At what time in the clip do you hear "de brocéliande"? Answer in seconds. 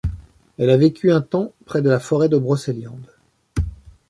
2.27-3.11